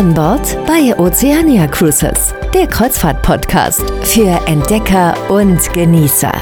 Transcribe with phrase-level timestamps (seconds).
[0.00, 6.32] An Bord bei Oceania Cruises, der Kreuzfahrt-Podcast für Entdecker und Genießer.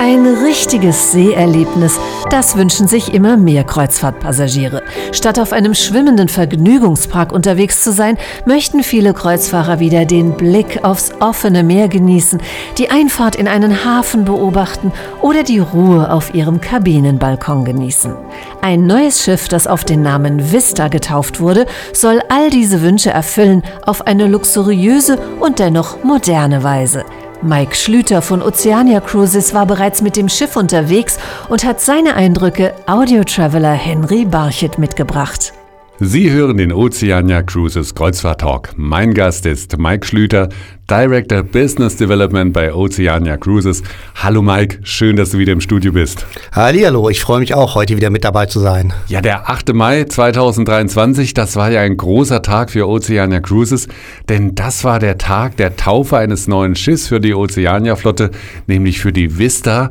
[0.00, 2.00] Ein richtiges Seeerlebnis,
[2.30, 4.82] das wünschen sich immer mehr Kreuzfahrtpassagiere.
[5.12, 11.12] Statt auf einem schwimmenden Vergnügungspark unterwegs zu sein, möchten viele Kreuzfahrer wieder den Blick aufs
[11.20, 12.40] offene Meer genießen,
[12.78, 14.92] die Einfahrt in einen Hafen beobachten
[15.22, 18.14] oder die Ruhe auf ihrem Kabinenbalkon genießen.
[18.60, 23.62] Ein neues Schiff, das auf den Namen Vista getauft wurde, soll all diese Wünsche erfüllen
[23.84, 27.04] auf eine luxuriöse und dennoch moderne Weise.
[27.46, 31.16] Mike Schlüter von Oceania Cruises war bereits mit dem Schiff unterwegs
[31.48, 35.52] und hat seine Eindrücke Audio-Traveler Henry Barchet mitgebracht.
[35.98, 38.74] Sie hören den Oceania Cruises Kreuzfahrt Talk.
[38.76, 40.50] Mein Gast ist Mike Schlüter,
[40.90, 43.82] Director Business Development bei Oceania Cruises.
[44.14, 46.26] Hallo Mike, schön, dass du wieder im Studio bist.
[46.52, 48.92] Hallo, ich freue mich auch, heute wieder mit dabei zu sein.
[49.08, 49.72] Ja, der 8.
[49.72, 53.88] Mai 2023, das war ja ein großer Tag für Oceania Cruises,
[54.28, 58.32] denn das war der Tag der Taufe eines neuen Schiffs für die Oceania Flotte,
[58.66, 59.88] nämlich für die Vista.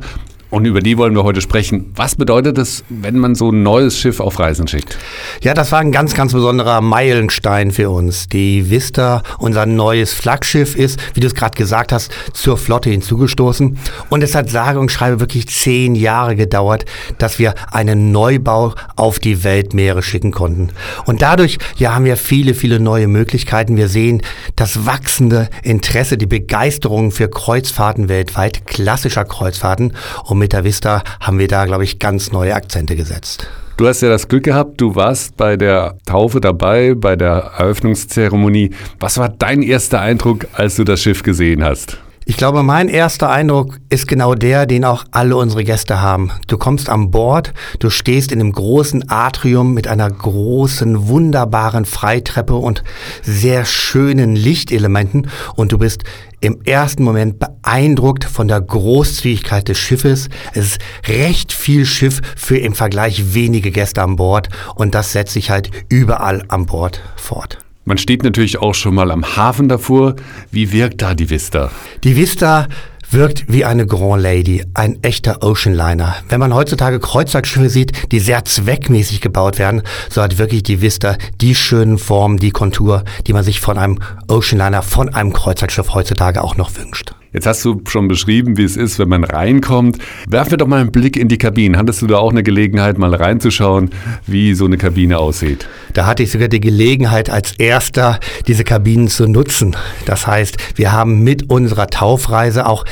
[0.48, 1.92] Und über die wollen wir heute sprechen.
[1.96, 4.96] Was bedeutet es, wenn man so ein neues Schiff auf Reisen schickt?
[5.42, 8.28] Ja, das war ein ganz, ganz besonderer Meilenstein für uns.
[8.28, 13.76] Die Vista, unser neues Flaggschiff, ist, wie du es gerade gesagt hast, zur Flotte hinzugestoßen.
[14.08, 16.84] Und es hat sage und schreibe wirklich zehn Jahre gedauert,
[17.18, 20.68] dass wir einen Neubau auf die Weltmeere schicken konnten.
[21.06, 23.76] Und dadurch ja, haben wir viele, viele neue Möglichkeiten.
[23.76, 24.22] Wir sehen
[24.54, 29.92] das wachsende Interesse, die Begeisterung für Kreuzfahrten weltweit, klassischer Kreuzfahrten.
[30.24, 33.48] Und und mit der Vista haben wir da, glaube ich, ganz neue Akzente gesetzt.
[33.78, 38.70] Du hast ja das Glück gehabt, du warst bei der Taufe dabei, bei der Eröffnungszeremonie.
[39.00, 41.98] Was war dein erster Eindruck, als du das Schiff gesehen hast?
[42.28, 46.32] Ich glaube, mein erster Eindruck ist genau der, den auch alle unsere Gäste haben.
[46.48, 52.56] Du kommst an Bord, du stehst in einem großen Atrium mit einer großen, wunderbaren Freitreppe
[52.56, 52.82] und
[53.22, 56.02] sehr schönen Lichtelementen und du bist
[56.40, 60.28] im ersten Moment beeindruckt von der Großzügigkeit des Schiffes.
[60.52, 65.34] Es ist recht viel Schiff für im Vergleich wenige Gäste an Bord und das setzt
[65.34, 67.58] sich halt überall an Bord fort.
[67.88, 70.16] Man steht natürlich auch schon mal am Hafen davor.
[70.50, 71.70] Wie wirkt da die Vista?
[72.02, 72.66] Die Vista
[73.12, 76.16] wirkt wie eine Grand Lady, ein echter Oceanliner.
[76.28, 81.16] Wenn man heutzutage Kreuzfahrtschiffe sieht, die sehr zweckmäßig gebaut werden, so hat wirklich die Vista
[81.40, 86.42] die schönen Formen, die Kontur, die man sich von einem Oceanliner, von einem Kreuzfahrtschiff heutzutage
[86.42, 87.15] auch noch wünscht.
[87.36, 89.98] Jetzt hast du schon beschrieben, wie es ist, wenn man reinkommt.
[90.26, 91.76] Werfen wir doch mal einen Blick in die Kabinen.
[91.76, 93.90] Hattest du da auch eine Gelegenheit, mal reinzuschauen,
[94.26, 95.68] wie so eine Kabine aussieht?
[95.92, 99.76] Da hatte ich sogar die Gelegenheit, als erster diese Kabinen zu nutzen.
[100.06, 102.86] Das heißt, wir haben mit unserer Taufreise auch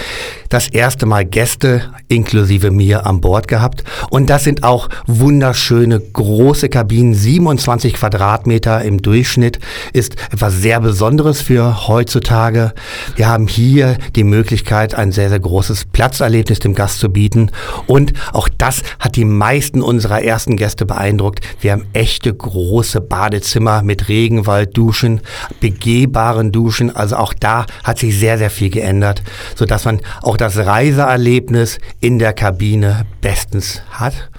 [0.50, 3.82] das erste Mal Gäste inklusive mir an Bord gehabt.
[4.11, 9.59] Und das sind auch wunderschöne große Kabinen, 27 Quadratmeter im Durchschnitt,
[9.93, 12.72] ist etwas sehr Besonderes für heutzutage.
[13.16, 17.50] Wir haben hier die Möglichkeit, ein sehr, sehr großes Platzerlebnis dem Gast zu bieten.
[17.87, 21.41] Und auch das hat die meisten unserer ersten Gäste beeindruckt.
[21.61, 25.21] Wir haben echte große Badezimmer mit Regenwald, Duschen,
[25.61, 26.94] begehbaren Duschen.
[26.94, 29.23] Also auch da hat sich sehr, sehr viel geändert,
[29.55, 34.31] sodass man auch das Reiseerlebnis in der Kabine bestens hat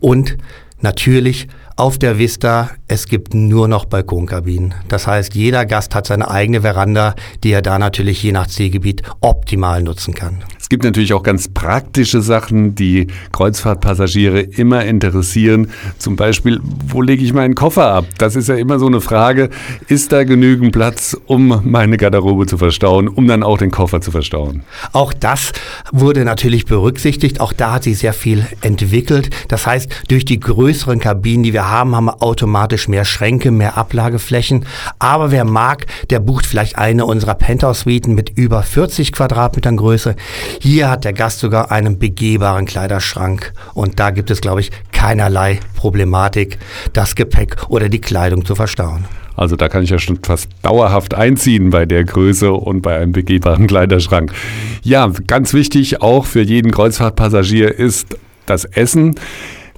[0.00, 0.36] und
[0.80, 1.48] natürlich
[1.80, 4.74] auf der Vista, es gibt nur noch Balkonkabinen.
[4.88, 9.02] Das heißt, jeder Gast hat seine eigene Veranda, die er da natürlich je nach Zielgebiet
[9.20, 10.44] optimal nutzen kann.
[10.70, 15.72] Gibt natürlich auch ganz praktische Sachen, die Kreuzfahrtpassagiere immer interessieren.
[15.98, 18.04] Zum Beispiel, wo lege ich meinen Koffer ab?
[18.18, 19.50] Das ist ja immer so eine Frage.
[19.88, 24.12] Ist da genügend Platz, um meine Garderobe zu verstauen, um dann auch den Koffer zu
[24.12, 24.62] verstauen?
[24.92, 25.52] Auch das
[25.90, 27.40] wurde natürlich berücksichtigt.
[27.40, 29.30] Auch da hat sich sehr viel entwickelt.
[29.48, 33.76] Das heißt, durch die größeren Kabinen, die wir haben, haben wir automatisch mehr Schränke, mehr
[33.76, 34.66] Ablageflächen.
[35.00, 40.14] Aber wer mag, der bucht vielleicht eine unserer Penthouse-Suiten mit über 40 Quadratmetern Größe.
[40.62, 43.54] Hier hat der Gast sogar einen begehbaren Kleiderschrank.
[43.72, 46.58] Und da gibt es, glaube ich, keinerlei Problematik,
[46.92, 49.06] das Gepäck oder die Kleidung zu verstauen.
[49.36, 53.12] Also da kann ich ja schon fast dauerhaft einziehen bei der Größe und bei einem
[53.12, 54.34] begehbaren Kleiderschrank.
[54.82, 59.14] Ja, ganz wichtig auch für jeden Kreuzfahrtpassagier ist das Essen.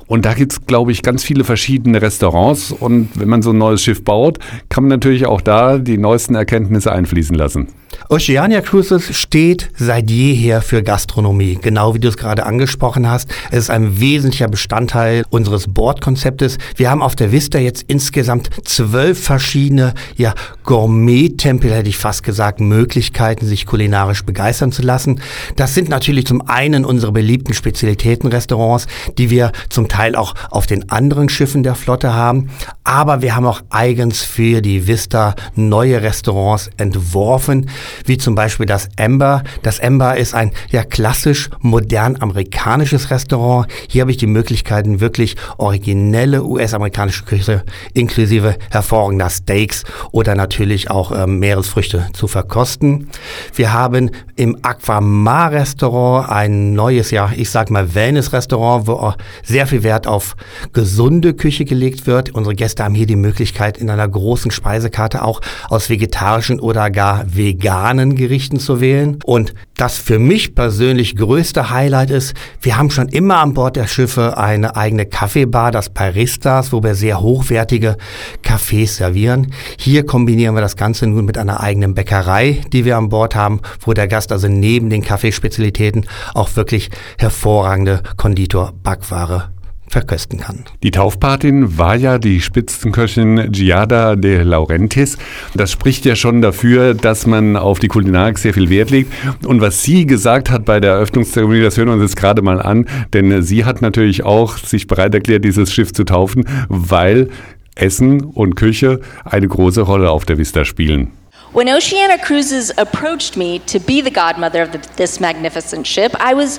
[0.08, 2.72] Und da gibt es, glaube ich, ganz viele verschiedene Restaurants.
[2.72, 6.34] Und wenn man so ein neues Schiff baut, kann man natürlich auch da die neuesten
[6.34, 7.68] Erkenntnisse einfließen lassen.
[8.08, 13.30] Oceania Cruises steht seit jeher für Gastronomie, genau wie du es gerade angesprochen hast.
[13.50, 16.58] Es ist ein wesentlicher Bestandteil unseres Bordkonzeptes.
[16.76, 20.34] Wir haben auf der Vista jetzt insgesamt zwölf verschiedene ja,
[20.64, 25.20] Gourmet-Tempel, hätte ich fast gesagt, Möglichkeiten, sich kulinarisch begeistern zu lassen.
[25.56, 28.86] Das sind natürlich zum einen unsere beliebten Spezialitätenrestaurants,
[29.18, 32.50] die wir zum Teil auch auf den anderen Schiffen der Flotte haben.
[32.84, 37.68] Aber wir haben auch eigens für die Vista neue Restaurants entworfen
[38.04, 39.42] wie zum Beispiel das Amber.
[39.62, 43.66] Das Amber ist ein ja klassisch modern amerikanisches Restaurant.
[43.88, 51.12] Hier habe ich die Möglichkeiten, wirklich originelle US-amerikanische Küche inklusive hervorragender Steaks oder natürlich auch
[51.12, 53.08] äh, Meeresfrüchte zu verkosten.
[53.54, 59.82] Wir haben im Aquamar Restaurant ein neues, ja, ich sag mal Wellness-Restaurant, wo sehr viel
[59.82, 60.36] Wert auf
[60.72, 62.30] gesunde Küche gelegt wird.
[62.30, 67.24] Unsere Gäste haben hier die Möglichkeit, in einer großen Speisekarte auch aus vegetarischen oder gar
[67.26, 67.81] veganen
[68.16, 69.18] Gerichten zu wählen.
[69.24, 73.86] Und das für mich persönlich größte Highlight ist, wir haben schon immer an Bord der
[73.86, 77.96] Schiffe eine eigene Kaffeebar, das Paristas, wo wir sehr hochwertige
[78.42, 79.52] Kaffees servieren.
[79.78, 83.60] Hier kombinieren wir das Ganze nun mit einer eigenen Bäckerei, die wir an Bord haben,
[83.80, 89.50] wo der Gast also neben den Kaffeespezialitäten auch wirklich hervorragende Konditor-Backware
[89.92, 90.64] verkösten kann.
[90.82, 95.18] Die Taufpatin war ja die Spitzenköchin Giada de Laurentiis.
[95.54, 99.12] Das spricht ja schon dafür, dass man auf die Kulinarik sehr viel Wert legt.
[99.44, 102.60] Und was sie gesagt hat bei der Eröffnungszeremonie, das hören wir uns jetzt gerade mal
[102.60, 107.28] an, denn sie hat natürlich auch sich bereit erklärt, dieses Schiff zu taufen, weil
[107.74, 111.12] Essen und Küche eine große Rolle auf der Vista spielen.
[111.54, 116.34] When Oceana Cruises approached me to be the godmother of the, this magnificent ship, I
[116.34, 116.58] was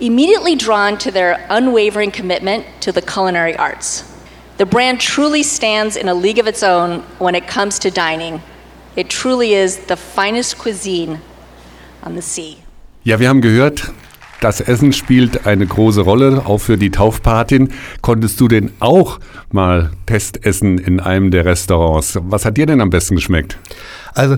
[0.00, 4.04] immediately drawn to their unwavering commitment to the culinary arts.
[4.56, 8.40] The brand truly stands in a league of its own when it comes to dining.
[8.96, 11.20] It truly is the finest cuisine
[12.02, 12.58] on the sea.
[13.02, 13.92] Ja, wir haben gehört,
[14.40, 17.72] das Essen spielt eine große Rolle, auch für die Taufpatin.
[18.02, 19.18] Konntest du denn auch
[19.50, 22.18] mal Testessen in einem der Restaurants?
[22.22, 23.58] Was hat dir denn am besten geschmeckt?
[24.14, 24.36] Also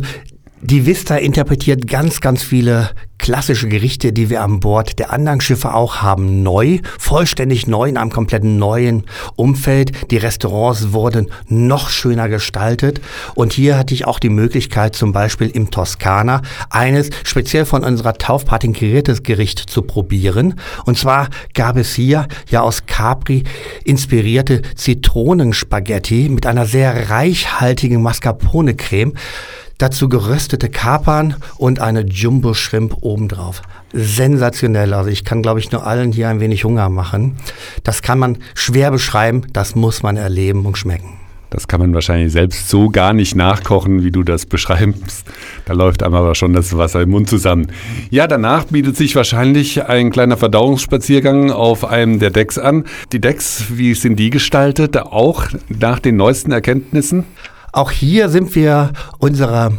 [0.63, 5.75] die Vista interpretiert ganz, ganz viele klassische Gerichte, die wir an Bord der anderen Schiffe
[5.75, 9.05] auch haben, neu, vollständig neu in einem kompletten neuen
[9.37, 10.11] Umfeld.
[10.11, 13.01] Die Restaurants wurden noch schöner gestaltet
[13.35, 18.15] und hier hatte ich auch die Möglichkeit, zum Beispiel im Toskana eines speziell von unserer
[18.15, 20.55] Taufpatin kreiertes Gericht zu probieren.
[20.85, 23.45] Und zwar gab es hier ja aus Capri
[23.85, 29.15] inspirierte Zitronenspaghetti mit einer sehr reichhaltigen Mascarpone-Creme.
[29.79, 33.61] Dazu geröstete Kapern und eine Jumbo-Shrimp obendrauf.
[33.93, 34.95] Sensationell.
[34.95, 37.37] Also ich kann, glaube ich, nur allen hier ein wenig Hunger machen.
[37.85, 39.43] Das kann man schwer beschreiben.
[39.53, 41.19] Das muss man erleben und schmecken.
[41.51, 45.27] Das kann man wahrscheinlich selbst so gar nicht nachkochen, wie du das beschreibst.
[45.67, 47.67] Da läuft einem aber schon das Wasser im Mund zusammen.
[48.11, 52.85] Ja, danach bietet sich wahrscheinlich ein kleiner Verdauungsspaziergang auf einem der Decks an.
[53.13, 54.97] Die Decks, wie sind die gestaltet?
[54.97, 57.25] Auch nach den neuesten Erkenntnissen?
[57.77, 59.71] Auch hier sind wir unserer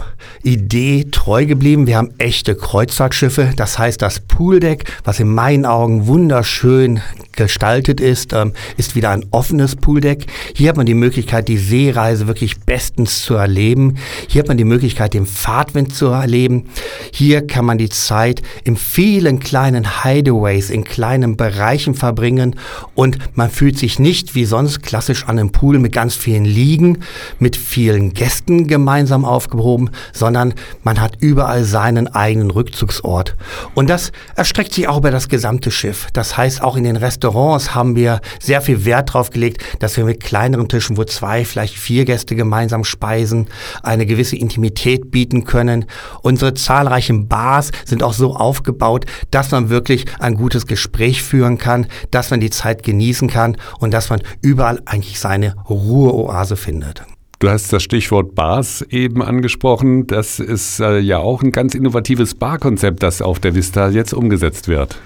[0.43, 1.87] Idee treu geblieben.
[1.87, 3.53] Wir haben echte Kreuzfahrtschiffe.
[3.55, 7.01] Das heißt, das Pooldeck, was in meinen Augen wunderschön
[7.37, 10.25] gestaltet ist, ähm, ist wieder ein offenes Pooldeck.
[10.53, 13.97] Hier hat man die Möglichkeit, die Seereise wirklich bestens zu erleben.
[14.27, 16.65] Hier hat man die Möglichkeit, den Fahrtwind zu erleben.
[17.13, 22.55] Hier kann man die Zeit in vielen kleinen Hideaways, in kleinen Bereichen verbringen
[22.95, 26.99] und man fühlt sich nicht wie sonst klassisch an einem Pool mit ganz vielen Liegen,
[27.39, 27.55] mit
[27.87, 30.53] vielen Gästen gemeinsam aufgehoben, sondern
[30.83, 33.37] man hat überall seinen eigenen Rückzugsort.
[33.75, 36.07] Und das erstreckt sich auch über das gesamte Schiff.
[36.11, 40.03] Das heißt, auch in den Restaurants haben wir sehr viel Wert darauf gelegt, dass wir
[40.03, 43.47] mit kleineren Tischen, wo zwei, vielleicht vier Gäste gemeinsam speisen,
[43.83, 45.85] eine gewisse Intimität bieten können.
[46.21, 51.87] Unsere zahlreichen Bars sind auch so aufgebaut, dass man wirklich ein gutes Gespräch führen kann,
[52.11, 57.05] dass man die Zeit genießen kann und dass man überall eigentlich seine Ruheoase findet.
[57.39, 60.07] Du hast das Stichwort Bars eben angesprochen.
[60.07, 64.67] Das ist äh, ja auch ein ganz innovatives Barkonzept, das auf der Vista jetzt umgesetzt
[64.67, 64.99] wird.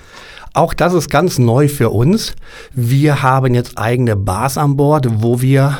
[0.54, 2.36] Auch das ist ganz neu für uns.
[2.74, 5.78] Wir haben jetzt eigene Bars an Bord, wo wir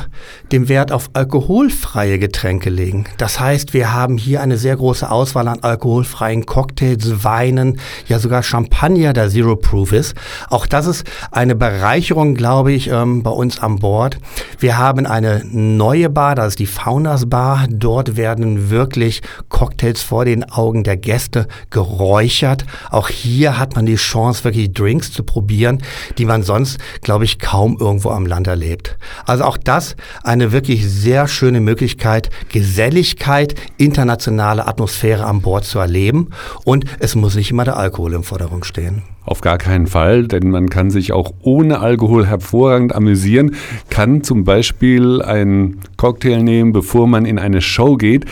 [0.50, 3.04] den Wert auf alkoholfreie Getränke legen.
[3.18, 8.42] Das heißt, wir haben hier eine sehr große Auswahl an alkoholfreien Cocktails, Weinen, ja sogar
[8.42, 10.14] Champagner, der Zero Proof ist.
[10.48, 14.20] Auch das ist eine Bereicherung, glaube ich, ähm, bei uns an Bord.
[14.58, 17.66] Wir haben eine neue Bar, das ist die Founders Bar.
[17.68, 22.64] Dort werden wirklich Cocktails vor den Augen der Gäste geräuchert.
[22.90, 25.82] Auch hier hat man die Chance, wirklich die Drinks zu probieren,
[26.18, 28.96] die man sonst, glaube ich, kaum irgendwo am Land erlebt.
[29.26, 36.28] Also auch das eine wirklich sehr schöne Möglichkeit, Geselligkeit, internationale Atmosphäre an Bord zu erleben.
[36.64, 39.02] Und es muss nicht immer der Alkohol im Vordergrund stehen.
[39.24, 43.54] Auf gar keinen Fall, denn man kann sich auch ohne Alkohol hervorragend amüsieren,
[43.88, 48.24] kann zum Beispiel einen Cocktail nehmen, bevor man in eine Show geht,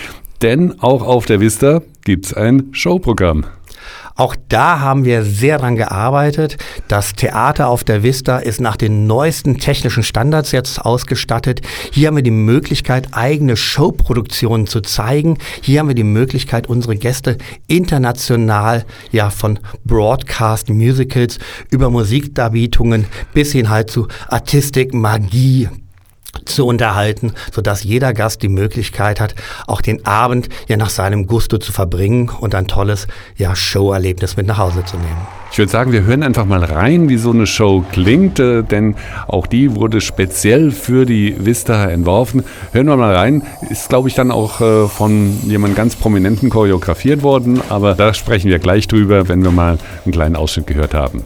[0.43, 3.45] denn auch auf der Vista gibt es ein Showprogramm.
[4.15, 6.57] Auch da haben wir sehr dran gearbeitet.
[6.89, 11.61] Das Theater auf der Vista ist nach den neuesten technischen Standards jetzt ausgestattet.
[11.93, 15.39] Hier haben wir die Möglichkeit, eigene Showproduktionen zu zeigen.
[15.63, 21.39] Hier haben wir die Möglichkeit, unsere Gäste international, ja, von Broadcast Musicals
[21.71, 25.69] über Musikdarbietungen bis hin halt zu Artistik, Magie,
[26.45, 29.35] zu unterhalten, sodass jeder Gast die Möglichkeit hat,
[29.67, 33.07] auch den Abend ja nach seinem Gusto zu verbringen und ein tolles
[33.37, 35.27] ja, Showerlebnis mit nach Hause zu nehmen.
[35.53, 38.95] Ich würde sagen, wir hören einfach mal rein, wie so eine Show klingt, äh, denn
[39.27, 42.45] auch die wurde speziell für die Vista entworfen.
[42.73, 43.43] Hören wir mal rein.
[43.69, 48.49] Ist, glaube ich, dann auch äh, von jemandem ganz Prominenten choreografiert worden, aber da sprechen
[48.49, 51.25] wir gleich drüber, wenn wir mal einen kleinen Ausschnitt gehört haben.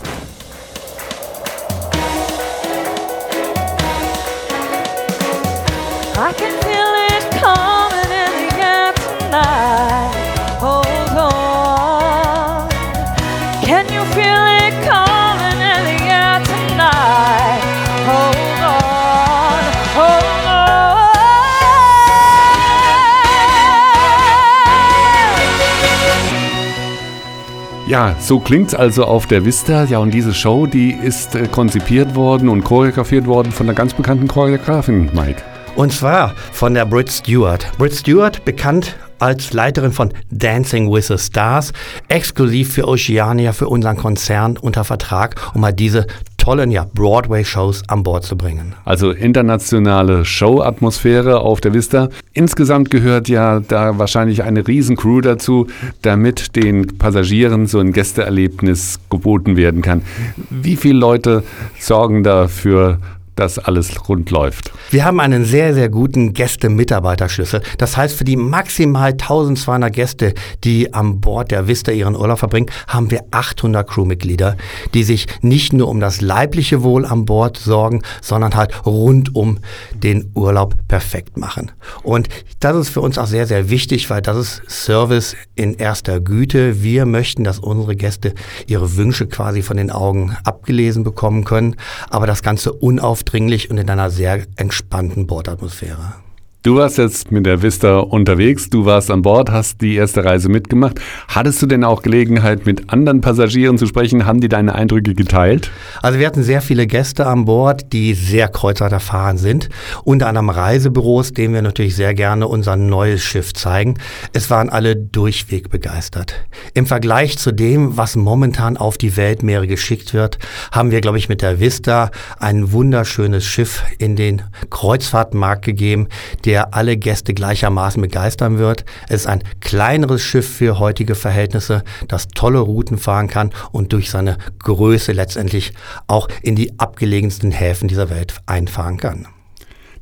[27.87, 29.85] Ja, so klingt's also auf der Vista.
[29.85, 33.93] Ja, und diese Show, die ist äh, konzipiert worden und choreografiert worden von einer ganz
[33.93, 35.43] bekannten Choreografin, Mike.
[35.77, 37.67] Und zwar von der Brit Stewart.
[37.77, 41.73] Brit Stewart, bekannt als Leiterin von Dancing with the Stars,
[42.09, 46.07] exklusiv für Oceania, für unseren Konzern unter Vertrag, um mal diese
[46.45, 48.75] tollen ja, Broadway-Shows an Bord zu bringen.
[48.85, 52.11] Also internationale Show-Atmosphäre auf der Vista.
[52.35, 55.69] Insgesamt gehört ja da wahrscheinlich eine Riesencrew dazu,
[56.03, 60.03] damit den Passagieren so ein Gästeerlebnis geboten werden kann.
[60.51, 61.45] Wie viele Leute
[61.79, 62.99] sorgen dafür,
[63.37, 64.73] dass alles rund läuft.
[64.91, 67.63] Wir haben einen sehr, sehr guten Gäste-Mitarbeiterschlüssel.
[67.79, 72.71] Das heißt, für die maximal 1200 Gäste, die an Bord der Vista ihren Urlaub verbringen,
[72.87, 74.57] haben wir 800 Crewmitglieder,
[74.95, 79.59] die sich nicht nur um das leibliche Wohl an Bord sorgen, sondern halt rund um
[79.93, 81.73] den Urlaub perfekt machen.
[82.03, 82.29] Und
[82.61, 86.83] das ist für uns auch sehr, sehr wichtig, weil das ist Service in erster Güte.
[86.83, 88.35] Wir möchten, dass unsere Gäste
[88.67, 91.77] ihre Wünsche quasi von den Augen abgelesen bekommen können,
[92.11, 96.24] aber das Ganze unauf unaufdringlich und in einer sehr entspannten Bordatmosphäre.
[96.65, 100.49] Du warst jetzt mit der Vista unterwegs, du warst an Bord, hast die erste Reise
[100.49, 100.99] mitgemacht.
[101.29, 104.25] Hattest du denn auch Gelegenheit, mit anderen Passagieren zu sprechen?
[104.25, 105.71] Haben die deine Eindrücke geteilt?
[106.01, 109.69] Also wir hatten sehr viele Gäste an Bord, die sehr Kreuzfahrt erfahren sind.
[110.05, 113.99] Unter anderem Reisebüros, denen wir natürlich sehr gerne unser neues Schiff zeigen.
[114.33, 116.47] Es waren alle durchweg begeistert.
[116.73, 120.39] Im Vergleich zu dem, was momentan auf die Weltmeere geschickt wird,
[120.73, 124.41] haben wir, glaube ich, mit der Vista ein wunderschönes Schiff in den
[124.71, 126.09] Kreuzfahrtmarkt gegeben,
[126.47, 128.85] der der alle Gäste gleichermaßen begeistern wird.
[129.09, 134.09] Es ist ein kleineres Schiff für heutige Verhältnisse, das tolle Routen fahren kann und durch
[134.09, 135.73] seine Größe letztendlich
[136.07, 139.27] auch in die abgelegensten Häfen dieser Welt einfahren kann.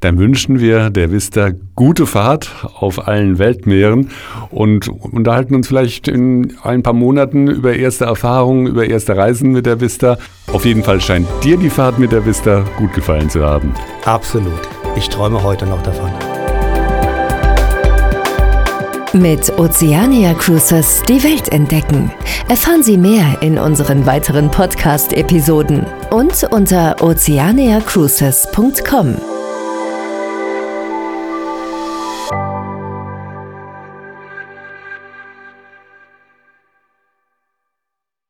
[0.01, 4.11] Dann wünschen wir der Vista gute Fahrt auf allen Weltmeeren
[4.51, 9.65] und unterhalten uns vielleicht in ein paar Monaten über erste Erfahrungen, über erste Reisen mit
[9.65, 10.19] der Vista.
[10.53, 13.73] Auf jeden Fall scheint dir die Fahrt mit der Vista gut gefallen zu haben.
[14.05, 14.61] Absolut.
[14.97, 16.11] Ich träume heute noch davon.
[19.15, 22.11] Mit Oceania Cruises die Welt entdecken.
[22.49, 29.32] Erfahren Sie mehr in unseren weiteren Podcast-Episoden und unter oceaniacruises.com.